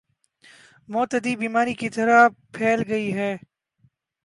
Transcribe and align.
متعدی 0.89 1.33
بیماری 1.35 1.73
کی 1.79 1.89
طرح 1.89 2.19
پھیل 2.53 2.79
گئی 2.87 3.13
ہے 3.13 3.31